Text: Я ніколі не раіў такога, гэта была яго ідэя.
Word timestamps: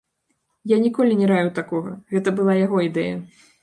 Я 0.71 0.77
ніколі 0.85 1.19
не 1.21 1.29
раіў 1.33 1.53
такога, 1.61 1.95
гэта 2.17 2.29
была 2.41 2.61
яго 2.65 2.77
ідэя. 2.91 3.15